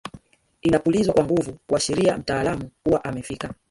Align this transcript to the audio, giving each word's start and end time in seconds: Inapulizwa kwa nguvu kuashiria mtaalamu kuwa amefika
Inapulizwa 0.61 1.13
kwa 1.13 1.23
nguvu 1.23 1.57
kuashiria 1.67 2.17
mtaalamu 2.17 2.71
kuwa 2.83 3.03
amefika 3.03 3.53